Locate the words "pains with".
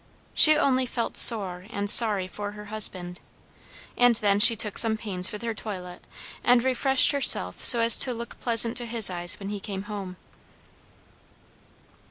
4.97-5.43